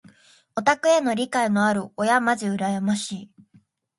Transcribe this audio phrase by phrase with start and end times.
[0.55, 3.31] オタクへの理解のある親まじ羨ましい。